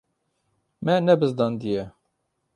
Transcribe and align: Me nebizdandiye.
Me 0.83 0.93
nebizdandiye. 1.05 1.83